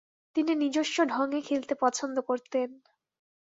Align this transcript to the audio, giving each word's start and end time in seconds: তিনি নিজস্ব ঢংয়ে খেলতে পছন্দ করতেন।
তিনি 0.35 0.51
নিজস্ব 0.55 0.97
ঢংয়ে 1.05 1.41
খেলতে 1.41 1.73
পছন্দ 1.75 2.15
করতেন। 2.21 2.69